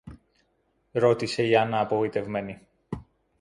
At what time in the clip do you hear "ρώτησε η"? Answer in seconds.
0.91-1.55